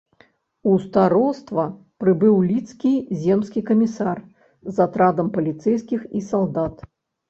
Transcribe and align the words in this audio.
У 0.69 0.71
староства 0.85 1.65
прыбыў 2.05 2.41
лідскі 2.49 2.95
земскі 3.29 3.65
камісар 3.71 4.17
з 4.75 4.87
атрадам 4.91 5.27
паліцэйскіх 5.41 6.13
і 6.19 6.29
салдат. 6.37 6.75